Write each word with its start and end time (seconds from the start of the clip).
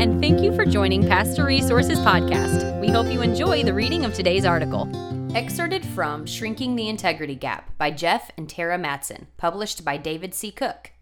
and 0.00 0.18
thank 0.18 0.40
you 0.40 0.50
for 0.56 0.64
joining 0.64 1.06
Pastor 1.06 1.44
Resources 1.44 1.98
Podcast. 1.98 2.80
We 2.80 2.88
hope 2.88 3.12
you 3.12 3.20
enjoy 3.20 3.62
the 3.62 3.74
reading 3.74 4.06
of 4.06 4.14
today's 4.14 4.46
article. 4.46 4.88
Excerpted 5.36 5.84
from 5.84 6.24
Shrinking 6.24 6.74
the 6.74 6.88
Integrity 6.88 7.34
Gap 7.34 7.76
by 7.76 7.90
Jeff 7.90 8.30
and 8.38 8.48
Terra 8.48 8.78
Mattson, 8.78 9.26
published 9.36 9.84
by 9.84 9.98
David 9.98 10.32
C. 10.32 10.50
Cook. 10.52 10.92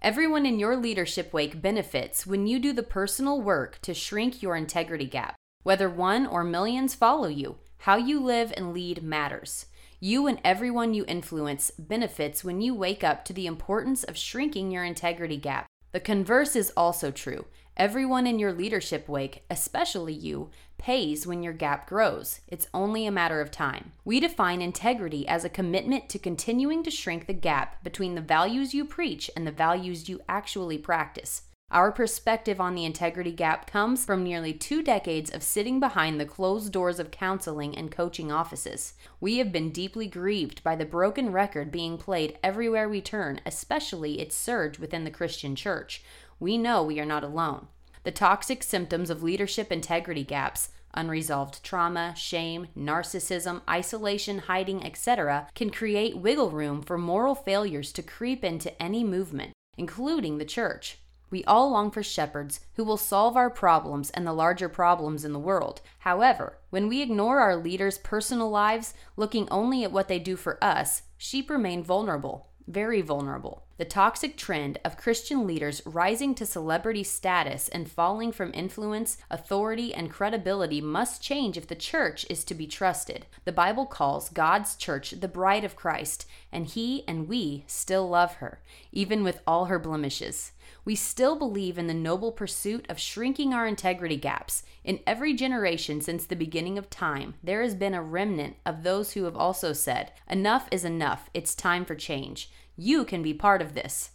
Everyone 0.00 0.46
in 0.46 0.58
your 0.58 0.74
leadership 0.74 1.34
wake 1.34 1.60
benefits 1.60 2.26
when 2.26 2.46
you 2.46 2.58
do 2.58 2.72
the 2.72 2.82
personal 2.82 3.42
work 3.42 3.78
to 3.82 3.92
shrink 3.92 4.40
your 4.40 4.56
integrity 4.56 5.04
gap. 5.04 5.36
Whether 5.62 5.90
one 5.90 6.26
or 6.26 6.42
millions 6.42 6.94
follow 6.94 7.28
you, 7.28 7.58
how 7.80 7.98
you 7.98 8.20
live 8.20 8.54
and 8.56 8.72
lead 8.72 9.02
matters. 9.02 9.66
You 10.00 10.26
and 10.26 10.40
everyone 10.42 10.94
you 10.94 11.04
influence 11.06 11.72
benefits 11.78 12.42
when 12.42 12.62
you 12.62 12.74
wake 12.74 13.04
up 13.04 13.22
to 13.26 13.34
the 13.34 13.46
importance 13.46 14.02
of 14.02 14.16
shrinking 14.16 14.70
your 14.70 14.84
integrity 14.84 15.36
gap. 15.36 15.66
The 15.92 16.00
converse 16.00 16.54
is 16.56 16.72
also 16.76 17.10
true. 17.10 17.44
Everyone 17.76 18.26
in 18.26 18.38
your 18.38 18.52
leadership 18.52 19.08
wake, 19.08 19.44
especially 19.48 20.12
you, 20.12 20.50
pays 20.76 21.26
when 21.26 21.42
your 21.42 21.52
gap 21.52 21.88
grows. 21.88 22.40
It's 22.48 22.66
only 22.74 23.06
a 23.06 23.12
matter 23.12 23.40
of 23.40 23.50
time. 23.50 23.92
We 24.04 24.20
define 24.20 24.60
integrity 24.60 25.26
as 25.26 25.44
a 25.44 25.48
commitment 25.48 26.08
to 26.10 26.18
continuing 26.18 26.82
to 26.82 26.90
shrink 26.90 27.26
the 27.26 27.32
gap 27.32 27.82
between 27.84 28.14
the 28.14 28.20
values 28.20 28.74
you 28.74 28.84
preach 28.84 29.30
and 29.36 29.46
the 29.46 29.52
values 29.52 30.08
you 30.08 30.20
actually 30.28 30.78
practice. 30.78 31.42
Our 31.70 31.92
perspective 31.92 32.60
on 32.60 32.74
the 32.74 32.84
integrity 32.84 33.30
gap 33.30 33.70
comes 33.70 34.04
from 34.04 34.24
nearly 34.24 34.52
two 34.52 34.82
decades 34.82 35.30
of 35.30 35.44
sitting 35.44 35.78
behind 35.78 36.18
the 36.18 36.26
closed 36.26 36.72
doors 36.72 36.98
of 36.98 37.12
counseling 37.12 37.78
and 37.78 37.92
coaching 37.92 38.32
offices. 38.32 38.94
We 39.20 39.38
have 39.38 39.52
been 39.52 39.70
deeply 39.70 40.08
grieved 40.08 40.64
by 40.64 40.74
the 40.74 40.84
broken 40.84 41.30
record 41.30 41.70
being 41.70 41.96
played 41.96 42.36
everywhere 42.42 42.88
we 42.88 43.00
turn, 43.00 43.40
especially 43.46 44.20
its 44.20 44.34
surge 44.34 44.80
within 44.80 45.04
the 45.04 45.12
Christian 45.12 45.54
church. 45.54 46.02
We 46.40 46.56
know 46.56 46.82
we 46.82 46.98
are 46.98 47.06
not 47.06 47.22
alone. 47.22 47.68
The 48.02 48.10
toxic 48.10 48.62
symptoms 48.62 49.10
of 49.10 49.22
leadership 49.22 49.70
integrity 49.70 50.24
gaps, 50.24 50.70
unresolved 50.94 51.62
trauma, 51.62 52.14
shame, 52.16 52.68
narcissism, 52.76 53.60
isolation, 53.68 54.38
hiding, 54.38 54.84
etc., 54.84 55.48
can 55.54 55.68
create 55.68 56.16
wiggle 56.16 56.50
room 56.50 56.80
for 56.80 56.96
moral 56.96 57.34
failures 57.34 57.92
to 57.92 58.02
creep 58.02 58.42
into 58.42 58.82
any 58.82 59.04
movement, 59.04 59.52
including 59.76 60.38
the 60.38 60.46
church. 60.46 60.98
We 61.30 61.44
all 61.44 61.70
long 61.70 61.90
for 61.90 62.02
shepherds 62.02 62.60
who 62.74 62.84
will 62.84 62.96
solve 62.96 63.36
our 63.36 63.50
problems 63.50 64.10
and 64.10 64.26
the 64.26 64.32
larger 64.32 64.68
problems 64.68 65.24
in 65.24 65.34
the 65.34 65.38
world. 65.38 65.82
However, 66.00 66.58
when 66.70 66.88
we 66.88 67.02
ignore 67.02 67.38
our 67.38 67.54
leaders' 67.54 67.98
personal 67.98 68.50
lives, 68.50 68.94
looking 69.14 69.46
only 69.50 69.84
at 69.84 69.92
what 69.92 70.08
they 70.08 70.18
do 70.18 70.36
for 70.36 70.62
us, 70.64 71.02
sheep 71.18 71.50
remain 71.50 71.84
vulnerable, 71.84 72.48
very 72.66 73.00
vulnerable. 73.02 73.66
The 73.80 73.86
toxic 73.86 74.36
trend 74.36 74.78
of 74.84 74.98
Christian 74.98 75.46
leaders 75.46 75.80
rising 75.86 76.34
to 76.34 76.44
celebrity 76.44 77.02
status 77.02 77.66
and 77.66 77.90
falling 77.90 78.30
from 78.30 78.52
influence, 78.52 79.16
authority, 79.30 79.94
and 79.94 80.10
credibility 80.10 80.82
must 80.82 81.22
change 81.22 81.56
if 81.56 81.66
the 81.66 81.74
church 81.74 82.26
is 82.28 82.44
to 82.44 82.54
be 82.54 82.66
trusted. 82.66 83.24
The 83.46 83.52
Bible 83.52 83.86
calls 83.86 84.28
God's 84.28 84.76
church 84.76 85.12
the 85.12 85.28
bride 85.28 85.64
of 85.64 85.76
Christ, 85.76 86.26
and 86.52 86.66
He 86.66 87.04
and 87.08 87.26
we 87.26 87.64
still 87.66 88.06
love 88.06 88.34
her, 88.34 88.60
even 88.92 89.24
with 89.24 89.40
all 89.46 89.64
her 89.64 89.78
blemishes. 89.78 90.52
We 90.84 90.94
still 90.94 91.34
believe 91.34 91.78
in 91.78 91.86
the 91.86 91.94
noble 91.94 92.32
pursuit 92.32 92.84
of 92.90 92.98
shrinking 92.98 93.54
our 93.54 93.66
integrity 93.66 94.18
gaps. 94.18 94.62
In 94.84 95.00
every 95.06 95.32
generation 95.32 96.02
since 96.02 96.26
the 96.26 96.36
beginning 96.36 96.76
of 96.76 96.90
time, 96.90 97.32
there 97.42 97.62
has 97.62 97.74
been 97.74 97.94
a 97.94 98.02
remnant 98.02 98.56
of 98.66 98.82
those 98.82 99.12
who 99.12 99.24
have 99.24 99.36
also 99.36 99.72
said, 99.72 100.12
Enough 100.28 100.68
is 100.70 100.84
enough, 100.84 101.30
it's 101.32 101.54
time 101.54 101.86
for 101.86 101.94
change. 101.94 102.50
You 102.82 103.04
can 103.04 103.22
be 103.22 103.34
part 103.34 103.60
of 103.60 103.74
this. 103.74 104.12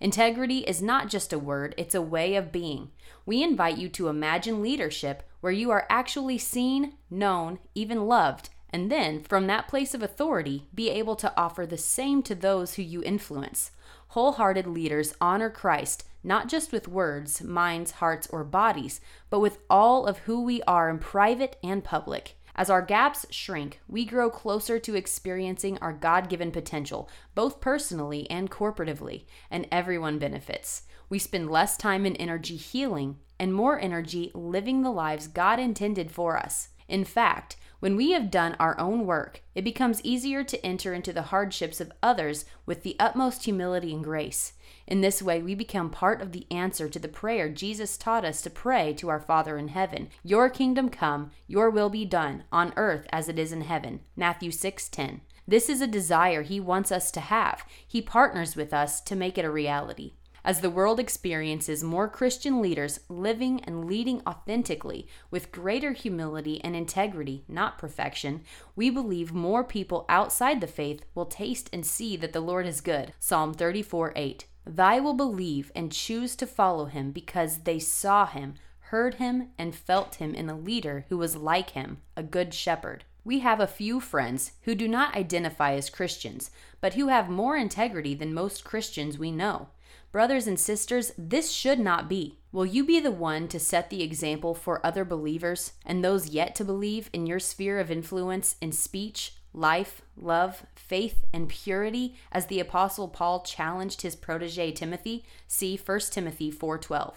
Integrity 0.00 0.58
is 0.58 0.82
not 0.82 1.08
just 1.08 1.32
a 1.32 1.38
word, 1.38 1.72
it's 1.78 1.94
a 1.94 2.02
way 2.02 2.34
of 2.34 2.50
being. 2.50 2.90
We 3.24 3.44
invite 3.44 3.78
you 3.78 3.88
to 3.90 4.08
imagine 4.08 4.60
leadership 4.60 5.22
where 5.40 5.52
you 5.52 5.70
are 5.70 5.86
actually 5.88 6.38
seen, 6.38 6.94
known, 7.08 7.60
even 7.76 8.06
loved, 8.06 8.50
and 8.70 8.90
then, 8.90 9.22
from 9.22 9.46
that 9.46 9.68
place 9.68 9.94
of 9.94 10.02
authority, 10.02 10.66
be 10.74 10.90
able 10.90 11.14
to 11.14 11.32
offer 11.38 11.64
the 11.64 11.78
same 11.78 12.24
to 12.24 12.34
those 12.34 12.74
who 12.74 12.82
you 12.82 13.04
influence. 13.04 13.70
Wholehearted 14.08 14.66
leaders 14.66 15.14
honor 15.20 15.48
Christ 15.48 16.04
not 16.24 16.48
just 16.48 16.72
with 16.72 16.88
words, 16.88 17.42
minds, 17.42 17.92
hearts, 17.92 18.26
or 18.32 18.42
bodies, 18.42 19.00
but 19.30 19.38
with 19.38 19.58
all 19.70 20.06
of 20.06 20.18
who 20.18 20.42
we 20.42 20.60
are 20.62 20.90
in 20.90 20.98
private 20.98 21.56
and 21.62 21.84
public. 21.84 22.36
As 22.58 22.70
our 22.70 22.82
gaps 22.82 23.24
shrink, 23.30 23.78
we 23.86 24.04
grow 24.04 24.28
closer 24.28 24.80
to 24.80 24.96
experiencing 24.96 25.78
our 25.78 25.92
God 25.92 26.28
given 26.28 26.50
potential, 26.50 27.08
both 27.36 27.60
personally 27.60 28.28
and 28.28 28.50
corporatively, 28.50 29.26
and 29.48 29.68
everyone 29.70 30.18
benefits. 30.18 30.82
We 31.08 31.20
spend 31.20 31.52
less 31.52 31.76
time 31.76 32.04
and 32.04 32.16
energy 32.18 32.56
healing 32.56 33.18
and 33.38 33.54
more 33.54 33.78
energy 33.78 34.32
living 34.34 34.82
the 34.82 34.90
lives 34.90 35.28
God 35.28 35.60
intended 35.60 36.10
for 36.10 36.36
us. 36.36 36.70
In 36.88 37.04
fact, 37.04 37.54
when 37.80 37.94
we 37.94 38.10
have 38.10 38.30
done 38.30 38.56
our 38.58 38.78
own 38.80 39.06
work, 39.06 39.42
it 39.54 39.62
becomes 39.62 40.04
easier 40.04 40.42
to 40.42 40.66
enter 40.66 40.92
into 40.92 41.12
the 41.12 41.22
hardships 41.22 41.80
of 41.80 41.92
others 42.02 42.44
with 42.66 42.82
the 42.82 42.96
utmost 42.98 43.44
humility 43.44 43.94
and 43.94 44.02
grace. 44.02 44.54
In 44.86 45.00
this 45.00 45.22
way, 45.22 45.42
we 45.42 45.54
become 45.54 45.90
part 45.90 46.20
of 46.20 46.32
the 46.32 46.46
answer 46.50 46.88
to 46.88 46.98
the 46.98 47.08
prayer 47.08 47.48
Jesus 47.48 47.96
taught 47.96 48.24
us 48.24 48.42
to 48.42 48.50
pray 48.50 48.94
to 48.94 49.08
our 49.08 49.20
Father 49.20 49.56
in 49.58 49.68
heaven 49.68 50.08
Your 50.24 50.50
kingdom 50.50 50.88
come, 50.88 51.30
your 51.46 51.70
will 51.70 51.90
be 51.90 52.04
done, 52.04 52.44
on 52.50 52.72
earth 52.76 53.06
as 53.10 53.28
it 53.28 53.38
is 53.38 53.52
in 53.52 53.60
heaven. 53.60 54.00
Matthew 54.16 54.50
6:10. 54.50 55.20
This 55.46 55.68
is 55.68 55.80
a 55.80 55.86
desire 55.86 56.42
He 56.42 56.58
wants 56.58 56.90
us 56.90 57.10
to 57.12 57.20
have. 57.20 57.64
He 57.86 58.02
partners 58.02 58.56
with 58.56 58.74
us 58.74 59.00
to 59.02 59.16
make 59.16 59.38
it 59.38 59.44
a 59.44 59.50
reality. 59.50 60.14
As 60.48 60.62
the 60.62 60.70
world 60.70 60.98
experiences 60.98 61.84
more 61.84 62.08
Christian 62.08 62.62
leaders 62.62 63.00
living 63.10 63.60
and 63.64 63.84
leading 63.84 64.22
authentically 64.26 65.06
with 65.30 65.52
greater 65.52 65.92
humility 65.92 66.58
and 66.64 66.74
integrity, 66.74 67.44
not 67.48 67.76
perfection, 67.76 68.40
we 68.74 68.88
believe 68.88 69.30
more 69.30 69.62
people 69.62 70.06
outside 70.08 70.62
the 70.62 70.66
faith 70.66 71.04
will 71.14 71.26
taste 71.26 71.68
and 71.70 71.84
see 71.84 72.16
that 72.16 72.32
the 72.32 72.40
Lord 72.40 72.64
is 72.64 72.80
good. 72.80 73.12
Psalm 73.20 73.52
34 73.52 74.14
8. 74.16 74.46
Thy 74.64 74.98
will 74.98 75.12
believe 75.12 75.70
and 75.76 75.92
choose 75.92 76.34
to 76.36 76.46
follow 76.46 76.86
him 76.86 77.10
because 77.10 77.64
they 77.64 77.78
saw 77.78 78.24
him, 78.24 78.54
heard 78.88 79.16
him, 79.16 79.48
and 79.58 79.74
felt 79.74 80.14
him 80.14 80.34
in 80.34 80.48
a 80.48 80.56
leader 80.56 81.04
who 81.10 81.18
was 81.18 81.36
like 81.36 81.72
him, 81.72 81.98
a 82.16 82.22
good 82.22 82.54
shepherd. 82.54 83.04
We 83.22 83.40
have 83.40 83.60
a 83.60 83.66
few 83.66 84.00
friends 84.00 84.52
who 84.62 84.74
do 84.74 84.88
not 84.88 85.14
identify 85.14 85.74
as 85.74 85.90
Christians, 85.90 86.50
but 86.80 86.94
who 86.94 87.08
have 87.08 87.28
more 87.28 87.58
integrity 87.58 88.14
than 88.14 88.32
most 88.32 88.64
Christians 88.64 89.18
we 89.18 89.30
know. 89.30 89.68
Brothers 90.12 90.46
and 90.46 90.58
sisters, 90.58 91.12
this 91.18 91.50
should 91.50 91.78
not 91.78 92.08
be. 92.08 92.38
Will 92.50 92.66
you 92.66 92.84
be 92.84 93.00
the 93.00 93.10
one 93.10 93.48
to 93.48 93.60
set 93.60 93.90
the 93.90 94.02
example 94.02 94.54
for 94.54 94.84
other 94.84 95.04
believers 95.04 95.72
and 95.84 96.04
those 96.04 96.30
yet 96.30 96.54
to 96.56 96.64
believe 96.64 97.10
in 97.12 97.26
your 97.26 97.38
sphere 97.38 97.78
of 97.78 97.90
influence 97.90 98.56
in 98.60 98.72
speech, 98.72 99.34
life, 99.52 100.02
love, 100.16 100.64
faith, 100.74 101.24
and 101.32 101.48
purity 101.48 102.16
as 102.32 102.46
the 102.46 102.60
apostle 102.60 103.08
Paul 103.08 103.42
challenged 103.42 104.02
his 104.02 104.16
protege 104.16 104.72
Timothy? 104.72 105.24
See 105.46 105.76
1 105.76 106.00
Timothy 106.10 106.50
4:12. 106.50 107.16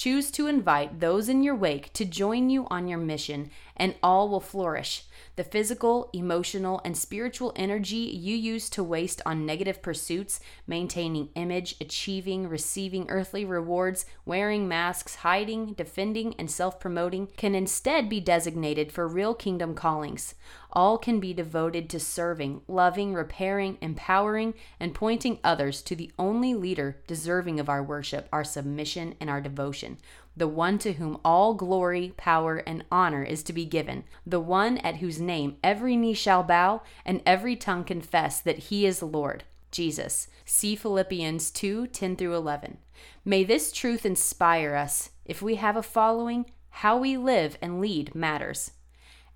Choose 0.00 0.30
to 0.30 0.46
invite 0.46 1.00
those 1.00 1.28
in 1.28 1.42
your 1.42 1.54
wake 1.54 1.92
to 1.92 2.06
join 2.06 2.48
you 2.48 2.66
on 2.70 2.88
your 2.88 2.96
mission, 2.98 3.50
and 3.76 3.94
all 4.02 4.30
will 4.30 4.40
flourish. 4.40 5.04
The 5.36 5.44
physical, 5.44 6.08
emotional, 6.14 6.80
and 6.86 6.96
spiritual 6.96 7.52
energy 7.54 7.96
you 7.96 8.34
use 8.34 8.70
to 8.70 8.82
waste 8.82 9.20
on 9.26 9.44
negative 9.44 9.82
pursuits, 9.82 10.40
maintaining 10.66 11.28
image, 11.34 11.76
achieving, 11.82 12.48
receiving 12.48 13.10
earthly 13.10 13.44
rewards, 13.44 14.06
wearing 14.24 14.66
masks, 14.66 15.16
hiding, 15.16 15.74
defending, 15.74 16.34
and 16.38 16.50
self 16.50 16.80
promoting, 16.80 17.26
can 17.36 17.54
instead 17.54 18.08
be 18.08 18.20
designated 18.20 18.90
for 18.90 19.06
real 19.06 19.34
kingdom 19.34 19.74
callings. 19.74 20.34
All 20.72 20.98
can 20.98 21.20
be 21.20 21.34
devoted 21.34 21.90
to 21.90 22.00
serving, 22.00 22.62
loving, 22.68 23.14
repairing, 23.14 23.78
empowering, 23.80 24.54
and 24.78 24.94
pointing 24.94 25.38
others 25.42 25.82
to 25.82 25.96
the 25.96 26.12
only 26.18 26.54
leader 26.54 27.00
deserving 27.06 27.58
of 27.58 27.68
our 27.68 27.82
worship, 27.82 28.28
our 28.32 28.44
submission, 28.44 29.14
and 29.20 29.28
our 29.28 29.40
devotion 29.40 29.98
the 30.36 30.48
one 30.48 30.78
to 30.78 30.94
whom 30.94 31.20
all 31.24 31.54
glory, 31.54 32.14
power, 32.16 32.56
and 32.58 32.84
honor 32.90 33.22
is 33.22 33.42
to 33.42 33.52
be 33.52 33.64
given, 33.64 34.04
the 34.26 34.40
one 34.40 34.78
at 34.78 34.96
whose 34.96 35.20
name 35.20 35.56
every 35.62 35.96
knee 35.96 36.14
shall 36.14 36.42
bow 36.42 36.82
and 37.04 37.20
every 37.26 37.56
tongue 37.56 37.84
confess 37.84 38.40
that 38.40 38.58
he 38.58 38.86
is 38.86 39.02
Lord, 39.02 39.44
Jesus. 39.70 40.28
See 40.44 40.76
Philippians 40.76 41.50
2 41.50 41.88
10 41.88 42.16
through 42.16 42.34
11. 42.34 42.78
May 43.24 43.44
this 43.44 43.70
truth 43.70 44.06
inspire 44.06 44.74
us. 44.74 45.10
If 45.24 45.42
we 45.42 45.56
have 45.56 45.76
a 45.76 45.82
following, 45.82 46.46
how 46.70 46.96
we 46.96 47.16
live 47.16 47.58
and 47.60 47.80
lead 47.80 48.14
matters. 48.14 48.72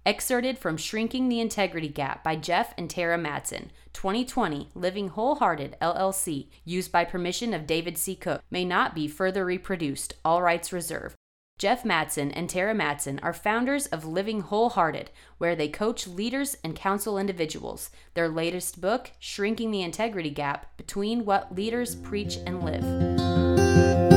Excerpted 0.07 0.59
from 0.59 0.77
Shrinking 0.77 1.31
the 1.31 1.41
Integrity 1.41 1.89
Gap 1.89 2.23
by 2.23 2.37
Jeff 2.37 2.75
and 2.77 2.91
Terra 2.91 3.17
Mattson, 3.17 3.69
2020, 3.95 4.69
Living 4.75 5.09
Wholehearted 5.09 5.77
LLC, 5.81 6.49
used 6.63 6.93
by 6.93 7.07
permission 7.07 7.55
of 7.55 7.67
David 7.67 7.97
C. 7.97 8.15
Cook, 8.15 8.43
may 8.51 8.67
not 8.67 8.95
be 8.95 9.09
further 9.09 9.47
reproduced, 9.47 10.13
all 10.23 10.43
rights 10.43 10.75
reserved. 10.75 11.17
Jeff 11.57 11.85
Mattson 11.85 12.31
and 12.35 12.51
Terra 12.51 12.75
Mattson 12.75 13.19
are 13.23 13.33
founders 13.33 13.87
of 13.87 14.05
Living 14.05 14.43
Wholehearted, 14.43 15.11
where 15.39 15.57
they 15.57 15.69
coach 15.69 16.07
leaders 16.07 16.59
and 16.63 16.77
counsel 16.77 17.17
individuals. 17.17 17.89
Their 18.13 18.29
latest 18.29 18.83
book, 18.83 19.13
Shrinking 19.19 19.71
the 19.71 19.81
Integrity 19.81 20.31
Gap 20.31 20.77
Between 20.77 21.25
What 21.25 21.55
Leaders 21.55 21.95
Preach 21.95 22.37
and 22.45 22.63
Live. 22.63 24.14